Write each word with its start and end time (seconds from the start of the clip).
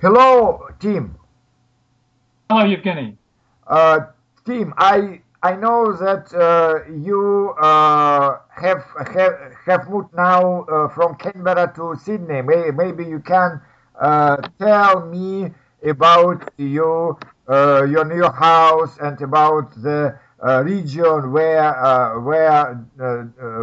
Hello, 0.00 0.68
Tim. 0.78 1.18
Hello, 2.48 2.62
Evgeny. 2.64 3.16
Uh, 3.66 3.98
Tim, 4.44 4.72
I 4.78 5.22
I 5.42 5.56
know 5.56 5.92
that 5.92 6.32
uh, 6.32 6.88
you 6.92 7.50
uh, 7.60 8.38
have, 8.48 8.84
have 9.12 9.34
have 9.66 9.88
moved 9.90 10.14
now 10.14 10.62
uh, 10.62 10.88
from 10.90 11.16
Canberra 11.16 11.72
to 11.74 11.96
Sydney. 12.00 12.42
May, 12.42 12.70
maybe 12.70 13.06
you 13.06 13.18
can 13.18 13.60
uh, 14.00 14.36
tell 14.60 15.04
me 15.04 15.50
about 15.84 16.48
your 16.58 17.18
uh, 17.48 17.84
your 17.90 18.04
new 18.04 18.28
house 18.30 18.96
and 19.00 19.20
about 19.20 19.74
the 19.82 20.16
uh, 20.46 20.62
region 20.62 21.32
where 21.32 21.74
where 22.20 22.74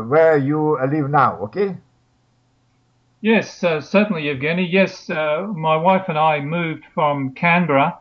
where 0.10 0.38
you 0.38 0.78
live 0.92 1.10
now. 1.10 1.38
Okay. 1.44 1.78
Yes, 3.26 3.58
certainly, 3.60 4.24
Evgeny. 4.24 4.68
Yes, 4.70 5.10
my 5.10 5.76
wife 5.76 6.06
and 6.10 6.18
I 6.18 6.42
moved 6.42 6.84
from 6.94 7.34
Canberra 7.34 7.98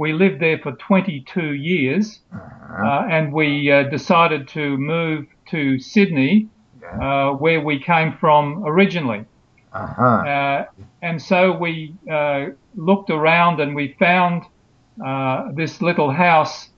we 0.00 0.14
lived 0.14 0.40
there 0.40 0.58
for 0.58 0.72
22 0.72 1.52
years, 1.52 2.20
uh-huh. 2.32 2.86
uh, 2.86 3.06
and 3.10 3.32
we 3.32 3.70
uh, 3.70 3.82
decided 3.84 4.48
to 4.48 4.78
move 4.78 5.26
to 5.50 5.78
Sydney, 5.78 6.48
uh, 7.02 7.32
where 7.32 7.60
we 7.60 7.78
came 7.78 8.16
from 8.18 8.64
originally. 8.64 9.26
Uh-huh. 9.74 10.02
Uh, 10.02 10.64
and 11.02 11.20
so 11.20 11.52
we 11.52 11.94
uh, 12.10 12.46
looked 12.74 13.10
around 13.10 13.60
and 13.60 13.74
we 13.74 13.94
found 13.98 14.44
uh, 15.04 15.52
this 15.52 15.82
little 15.82 16.10
house 16.10 16.70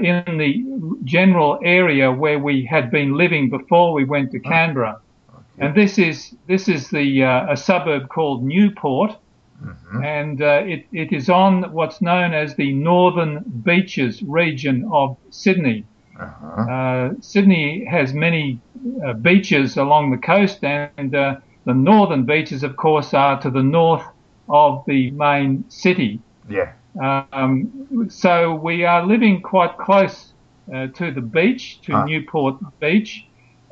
in 0.00 0.22
the 0.38 0.64
general 1.02 1.58
area 1.64 2.12
where 2.12 2.38
we 2.38 2.64
had 2.64 2.88
been 2.92 3.16
living 3.16 3.50
before 3.50 3.92
we 3.92 4.04
went 4.04 4.30
to 4.30 4.38
Canberra. 4.38 5.00
And 5.58 5.74
this 5.74 5.98
is 5.98 6.34
this 6.46 6.68
is 6.68 6.90
the 6.90 7.22
a 7.22 7.56
suburb 7.56 8.08
called 8.08 8.44
Newport. 8.44 9.16
Mm-hmm. 9.62 10.04
And 10.04 10.42
uh, 10.42 10.62
it, 10.66 10.86
it 10.92 11.12
is 11.12 11.30
on 11.30 11.72
what's 11.72 12.02
known 12.02 12.34
as 12.34 12.56
the 12.56 12.72
Northern 12.72 13.44
Beaches 13.64 14.22
region 14.22 14.88
of 14.92 15.16
Sydney. 15.30 15.84
Uh-huh. 16.20 16.70
Uh, 16.70 17.14
Sydney 17.20 17.84
has 17.84 18.12
many 18.12 18.60
uh, 19.04 19.14
beaches 19.14 19.76
along 19.76 20.10
the 20.10 20.18
coast, 20.18 20.62
and 20.64 21.14
uh, 21.14 21.36
the 21.64 21.74
northern 21.74 22.24
beaches, 22.24 22.62
of 22.62 22.76
course, 22.76 23.14
are 23.14 23.40
to 23.40 23.50
the 23.50 23.62
north 23.62 24.04
of 24.48 24.84
the 24.86 25.10
main 25.12 25.64
city. 25.70 26.20
Yeah. 26.48 26.72
Um, 27.00 28.08
so 28.10 28.54
we 28.54 28.84
are 28.84 29.04
living 29.04 29.42
quite 29.42 29.76
close 29.78 30.32
uh, 30.72 30.88
to 30.88 31.10
the 31.10 31.20
beach, 31.20 31.80
to 31.82 31.92
huh. 31.92 32.04
Newport 32.04 32.56
Beach, 32.80 33.26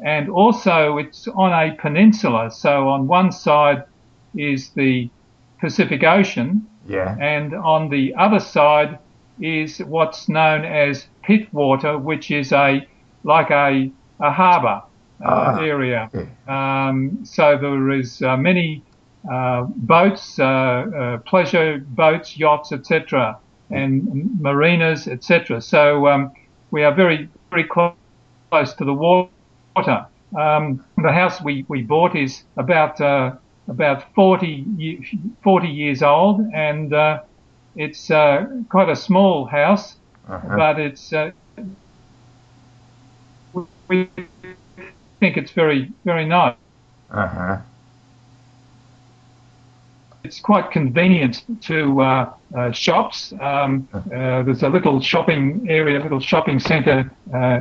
and 0.05 0.29
also 0.29 0.99
it's 0.99 1.29
on 1.29 1.53
a 1.53 1.75
peninsula. 1.77 2.51
So 2.51 2.89
on 2.89 3.07
one 3.07 3.33
side 3.33 3.85
is 4.35 4.71
the 4.71 5.11
Pacific 5.61 6.03
Ocean. 6.03 6.67
Yeah. 6.89 7.17
And 7.21 7.55
on 7.55 7.89
the 7.89 8.15
other 8.17 8.41
side 8.41 8.99
is 9.41 9.79
what's 9.79 10.29
known 10.29 10.65
as 10.65 11.07
Pittwater, 11.25 12.01
which 12.01 12.31
is 12.31 12.53
a 12.53 12.87
like 13.25 13.51
a 13.51 13.91
a 14.21 14.31
harbour 14.31 14.83
uh, 15.25 15.29
ah, 15.29 15.61
area. 15.61 16.11
Um, 16.49 17.25
so 17.25 17.57
there 17.57 17.91
is 17.91 18.23
uh, 18.23 18.37
many 18.37 18.83
uh, 19.31 19.63
boats, 19.77 20.39
uh, 20.39 20.45
uh, 20.45 21.19
pleasure 21.19 21.79
boats, 21.79 22.37
yachts, 22.37 22.73
etc., 22.73 23.39
and 23.71 24.41
marinas, 24.41 25.07
etc. 25.07 25.61
So 25.61 26.09
um, 26.09 26.33
we 26.73 26.83
are 26.83 26.95
very 26.95 27.29
very 27.51 27.65
close 27.65 28.75
to 28.75 28.85
the 28.85 28.95
water. 28.95 29.29
Um, 30.37 30.85
the 30.97 31.13
house 31.13 31.43
we, 31.43 31.65
we 31.69 31.83
bought 31.83 32.17
is 32.17 32.45
about 32.57 33.01
uh, 33.01 33.33
about 33.69 34.13
40, 34.15 35.27
40 35.43 35.69
years 35.69 36.03
old, 36.03 36.41
and 36.55 36.93
uh, 36.93 37.21
it's 37.77 38.11
uh, 38.11 38.47
quite 38.69 38.89
a 38.89 38.97
small 38.97 39.45
house, 39.45 39.97
uh-huh. 40.29 40.57
but 40.57 40.81
it's 40.81 41.13
uh, 41.13 41.31
we 43.89 44.09
think 45.21 45.37
it's 45.37 45.53
very 45.53 45.93
very 46.05 46.25
nice. 46.25 46.57
Uh-huh. 47.11 47.59
It's 50.25 50.39
quite 50.39 50.71
convenient 50.71 51.45
to 51.63 52.01
uh, 52.01 52.33
uh, 52.57 52.71
shops. 52.71 53.35
Um, 53.41 53.89
uh, 53.93 54.43
there's 54.45 54.63
a 54.63 54.69
little 54.69 55.01
shopping 55.01 55.67
area, 55.69 56.01
a 56.01 56.03
little 56.03 56.21
shopping 56.21 56.61
centre 56.61 57.11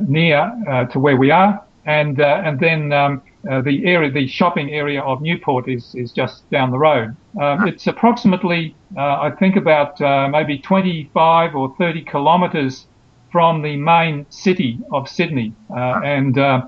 near 0.07 0.87
to 0.91 0.99
where 0.99 1.17
we 1.17 1.31
are, 1.31 1.63
and 1.85 2.19
and 2.19 2.59
then 2.59 2.93
um, 2.93 3.21
uh, 3.49 3.61
the 3.61 3.85
area, 3.85 4.11
the 4.11 4.27
shopping 4.27 4.71
area 4.71 5.01
of 5.01 5.21
Newport 5.21 5.67
is, 5.67 5.95
is 5.95 6.11
just 6.11 6.47
down 6.51 6.69
the 6.69 6.77
road. 6.77 7.15
Um, 7.41 7.67
it's 7.67 7.87
approximately, 7.87 8.75
uh, 8.95 9.19
I 9.21 9.31
think, 9.31 9.55
about 9.55 9.99
uh, 9.99 10.27
maybe 10.27 10.59
25 10.59 11.55
or 11.55 11.75
30 11.77 12.03
kilometres 12.03 12.85
from 13.31 13.63
the 13.63 13.77
main 13.77 14.27
city 14.29 14.77
of 14.91 15.09
Sydney. 15.09 15.53
Uh, 15.71 16.01
and 16.03 16.37
uh, 16.37 16.67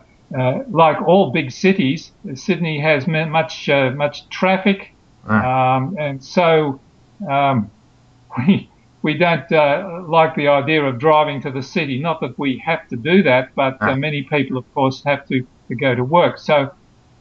like 0.69 0.99
all 1.03 1.31
big 1.31 1.51
cities, 1.51 2.11
Sydney 2.33 2.79
has 2.79 3.05
much 3.07 3.69
much 3.69 4.27
traffic, 4.29 4.95
um, 5.27 5.95
and 5.99 6.23
so 6.23 6.79
um, 7.29 7.69
we 8.47 8.67
we 9.03 9.13
don't 9.13 9.49
like 10.09 10.35
the 10.35 10.47
idea 10.47 10.83
of 10.83 10.97
driving 10.97 11.41
to 11.41 11.51
the 11.51 11.61
city. 11.61 11.99
Not 11.99 12.19
that 12.21 12.39
we 12.39 12.57
have 12.65 12.87
to 12.87 12.95
do 12.95 13.21
that, 13.23 13.53
but 13.53 13.77
many 13.97 14.23
people, 14.23 14.57
of 14.57 14.73
course, 14.73 15.03
have 15.03 15.27
to 15.27 15.45
to 15.67 15.75
go 15.75 15.95
to 15.95 16.03
work. 16.03 16.37
So 16.37 16.71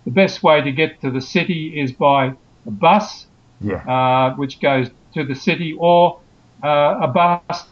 the 0.04 0.10
best 0.10 0.43
way 0.43 0.60
to 0.60 0.72
get 0.72 1.00
to 1.00 1.10
the 1.10 1.20
city 1.20 1.81
is 1.81 1.93
by 1.93 2.34
a 2.66 2.70
bus, 2.70 3.26
yeah. 3.60 3.76
uh, 3.88 4.34
which 4.37 4.60
goes 4.60 4.88
to 5.15 5.25
the 5.25 5.34
city, 5.34 5.76
or 5.78 6.20
uh, 6.62 6.98
a 7.03 7.09
bus 7.09 7.66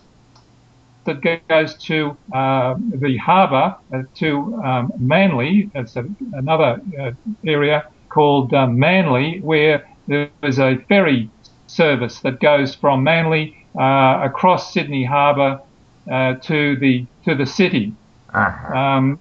that 1.04 1.48
goes 1.48 1.74
to 1.74 2.16
uh, 2.32 2.74
the 2.94 3.16
harbour 3.16 3.76
uh, 3.92 4.02
to 4.16 4.54
um, 4.62 4.92
Manly. 4.98 5.70
It's 5.74 5.96
a, 5.96 6.04
another 6.32 6.80
uh, 6.98 7.12
area 7.46 7.86
called 8.08 8.52
Manly, 8.52 9.40
where 9.40 9.88
there 10.06 10.30
is 10.42 10.58
a 10.58 10.76
ferry 10.88 11.30
service 11.66 12.20
that 12.20 12.40
goes 12.40 12.74
from 12.74 13.04
Manly 13.04 13.59
uh, 13.78 14.20
across 14.22 14.72
Sydney 14.72 15.04
Harbour 15.04 15.60
to 16.06 16.76
the 16.76 17.06
to 17.24 17.34
the 17.34 17.46
city. 17.46 17.94
Uh-huh. 18.32 18.76
Um, 18.76 19.18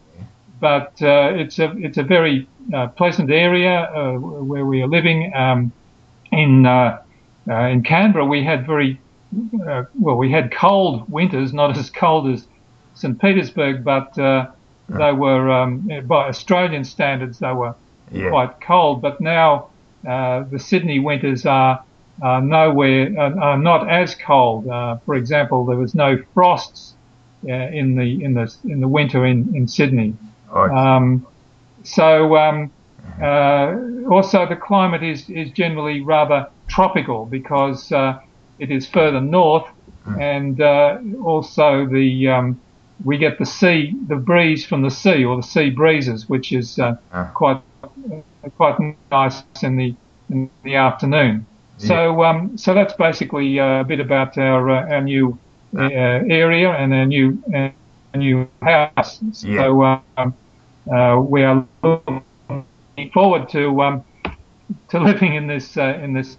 but 0.59 1.01
uh, 1.01 1.31
it's 1.33 1.59
a 1.59 1.75
it's 1.77 1.97
a 1.97 2.03
very 2.03 2.47
uh, 2.73 2.87
pleasant 2.87 3.31
area 3.31 3.91
uh, 3.95 4.13
where 4.13 4.65
we 4.65 4.81
are 4.81 4.87
living. 4.87 5.33
Um, 5.33 5.71
in 6.31 6.65
uh, 6.65 7.01
uh, 7.49 7.53
in 7.53 7.83
Canberra, 7.83 8.25
we 8.25 8.43
had 8.43 8.65
very 8.65 8.99
uh, 9.67 9.83
well, 9.99 10.15
we 10.15 10.31
had 10.31 10.51
cold 10.51 11.09
winters, 11.09 11.53
not 11.53 11.77
as 11.77 11.89
cold 11.89 12.29
as 12.29 12.47
St. 12.93 13.19
Petersburg, 13.19 13.83
but 13.83 14.13
they 14.15 15.11
were 15.11 15.49
um, 15.51 15.89
by 16.05 16.27
Australian 16.27 16.83
standards 16.83 17.39
they 17.39 17.53
were 17.53 17.75
yeah. 18.11 18.29
quite 18.29 18.59
cold. 18.61 19.01
But 19.01 19.21
now 19.21 19.69
the 20.03 20.59
Sydney 20.59 20.99
winters 20.99 21.45
are 21.45 21.83
uh, 22.21 22.39
nowhere 22.39 23.17
uh, 23.19 23.55
not 23.55 23.89
as 23.89 24.15
cold. 24.15 24.67
Uh, 24.67 24.97
for 25.05 25.15
example, 25.15 25.65
there 25.65 25.77
was 25.77 25.95
no 25.95 26.17
frosts 26.33 26.95
in 27.43 27.95
the 27.95 28.23
in 28.23 28.33
the 28.33 28.53
in 28.65 28.81
the 28.81 28.87
winter 28.87 29.25
in 29.25 29.55
in 29.55 29.67
Sydney. 29.67 30.15
Um, 30.51 31.25
so 31.83 32.35
um, 32.35 32.71
uh, 33.21 33.75
also 34.09 34.47
the 34.47 34.55
climate 34.55 35.03
is, 35.03 35.29
is 35.29 35.51
generally 35.51 36.01
rather 36.01 36.47
tropical 36.67 37.25
because 37.25 37.91
uh, 37.91 38.19
it 38.59 38.71
is 38.71 38.87
further 38.87 39.21
north, 39.21 39.67
mm. 40.07 40.21
and 40.21 40.61
uh, 40.61 40.97
also 41.23 41.85
the 41.85 42.27
um, 42.27 42.59
we 43.03 43.17
get 43.17 43.39
the 43.39 43.45
sea, 43.45 43.95
the 44.07 44.15
breeze 44.15 44.65
from 44.65 44.81
the 44.81 44.91
sea 44.91 45.23
or 45.23 45.35
the 45.37 45.43
sea 45.43 45.69
breezes, 45.69 46.29
which 46.29 46.51
is 46.51 46.79
uh, 46.79 46.95
ah. 47.13 47.31
quite 47.33 47.61
quite 48.57 48.77
nice 49.11 49.43
in 49.61 49.75
the 49.75 49.95
in 50.29 50.49
the 50.63 50.75
afternoon. 50.75 51.45
So 51.79 52.23
um, 52.23 52.57
so 52.57 52.73
that's 52.73 52.93
basically 52.93 53.59
uh, 53.59 53.81
a 53.81 53.83
bit 53.83 53.99
about 53.99 54.37
our 54.37 54.69
uh, 54.69 54.93
our 54.93 55.01
new 55.01 55.39
area 55.77 56.71
and 56.71 56.93
our 56.93 57.05
new 57.05 57.41
a 58.13 58.17
new 58.17 58.47
house. 58.61 59.19
So 59.31 59.83
um, 59.83 60.33
uh, 60.91 61.21
we 61.21 61.43
are 61.43 61.65
looking 61.83 63.11
forward 63.13 63.49
to 63.49 63.81
um, 63.81 64.03
to 64.89 64.99
living 65.03 65.35
in 65.35 65.47
this 65.47 65.77
uh, 65.77 65.99
in 66.01 66.13
this. 66.13 66.37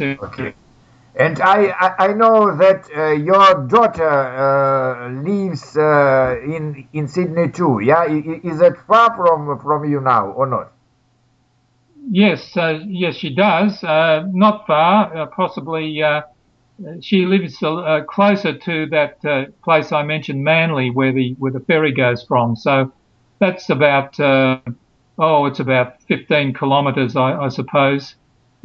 okay. 0.00 0.54
And 1.16 1.40
I, 1.40 1.94
I 1.98 2.12
know 2.12 2.56
that 2.56 2.88
uh, 2.96 3.10
your 3.10 3.66
daughter 3.66 4.08
uh, 4.08 5.10
lives 5.10 5.76
uh, 5.76 6.36
in 6.44 6.88
in 6.92 7.08
Sydney 7.08 7.50
too. 7.50 7.80
Yeah, 7.82 8.04
is 8.06 8.58
that 8.60 8.76
far 8.86 9.14
from 9.16 9.58
from 9.60 9.90
you 9.90 10.00
now 10.00 10.30
or 10.30 10.46
not? 10.46 10.72
Yes, 12.08 12.56
uh, 12.56 12.80
yes, 12.86 13.16
she 13.16 13.34
does. 13.34 13.82
Uh, 13.84 14.24
not 14.32 14.66
far, 14.66 15.26
possibly 15.28 16.02
she 17.00 17.26
lives 17.26 17.62
uh, 17.62 18.00
closer 18.08 18.56
to 18.56 18.86
that 18.86 19.24
uh, 19.24 19.44
place 19.62 19.92
I 19.92 20.02
mentioned, 20.02 20.42
Manly, 20.42 20.90
where 20.90 21.12
the 21.12 21.34
where 21.38 21.52
the 21.52 21.60
ferry 21.60 21.92
goes 21.92 22.24
from. 22.24 22.56
So 22.56 22.92
that's 23.38 23.68
about 23.70 24.18
uh, 24.18 24.60
oh, 25.18 25.46
it's 25.46 25.60
about 25.60 26.00
15 26.08 26.54
kilometres, 26.54 27.16
I, 27.16 27.32
I, 27.32 27.48
suppose. 27.48 28.14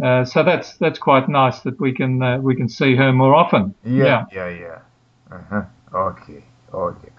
uh, 0.04 0.26
so 0.26 0.44
that's 0.44 0.78
that's 0.78 1.00
quite 1.00 1.28
nice 1.30 1.60
that 1.62 1.80
we 1.80 1.94
can 1.94 2.22
uh, 2.22 2.38
we 2.38 2.56
can 2.56 2.70
see 2.70 2.96
her 2.96 3.12
more 3.12 3.36
often. 3.36 3.76
Yeah, 3.86 4.26
yeah, 4.32 4.50
yeah. 4.50 4.80
Uh-huh. 5.32 5.64
Okay, 5.94 6.44
okay, 6.74 7.10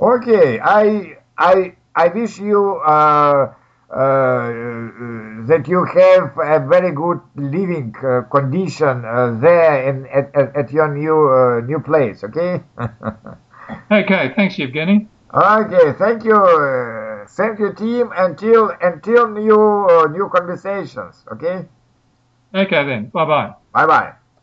okay. 0.00 0.60
I 0.60 1.16
I 1.38 1.74
I 1.94 2.08
wish 2.08 2.38
you 2.38 2.76
uh, 2.76 3.54
uh, 3.90 4.52
that 5.48 5.68
you 5.68 5.84
have 5.84 6.36
a 6.38 6.58
very 6.66 6.92
good 6.92 7.20
living 7.36 7.94
uh, 8.04 8.22
condition 8.30 9.04
uh, 9.04 9.36
there 9.40 9.88
in 9.88 10.06
at, 10.06 10.34
at, 10.34 10.56
at 10.56 10.72
your 10.72 10.88
new 10.94 11.16
uh, 11.30 11.60
new 11.66 11.80
place. 11.80 12.22
Okay. 12.24 12.62
Okay, 13.90 14.32
thanks, 14.34 14.56
Evgeny. 14.58 15.08
okay. 15.34 15.92
Thank 15.98 16.24
you. 16.24 16.36
Uh, 16.36 17.26
thank 17.28 17.58
you, 17.58 17.72
team. 17.72 18.10
Until 18.16 18.70
until 18.80 19.28
new 19.28 19.86
uh, 19.88 20.06
new 20.08 20.28
conversations. 20.28 21.24
Okay. 21.32 21.68
Okay 22.54 22.84
then, 22.86 23.10
bye 23.10 23.24
bye. 23.26 23.54
Bye 23.72 23.86
bye. 23.86 24.21